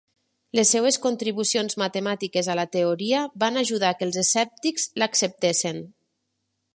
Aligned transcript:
Les 0.59 0.69
seves 0.75 0.95
contribucions 1.03 1.77
matemàtiques 1.81 2.49
a 2.53 2.57
la 2.61 2.65
teoria 2.77 3.21
van 3.45 3.61
ajudar 3.63 3.91
que 3.99 4.07
els 4.09 4.17
escèptics 4.25 4.89
l'acceptessin. 5.03 5.85